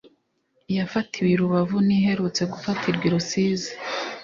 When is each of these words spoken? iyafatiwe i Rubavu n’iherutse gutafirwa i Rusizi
iyafatiwe 0.71 1.27
i 1.31 1.37
Rubavu 1.41 1.77
n’iherutse 1.87 2.41
gutafirwa 2.51 3.03
i 3.07 3.11
Rusizi 3.13 3.71